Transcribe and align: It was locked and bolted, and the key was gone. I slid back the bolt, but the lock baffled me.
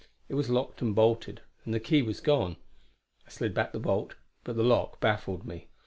It 0.29 0.33
was 0.33 0.49
locked 0.49 0.81
and 0.81 0.95
bolted, 0.95 1.41
and 1.63 1.75
the 1.75 1.79
key 1.79 2.01
was 2.01 2.21
gone. 2.21 2.57
I 3.27 3.29
slid 3.29 3.53
back 3.53 3.71
the 3.71 3.77
bolt, 3.79 4.15
but 4.43 4.55
the 4.55 4.63
lock 4.63 4.99
baffled 4.99 5.45
me. 5.45 5.67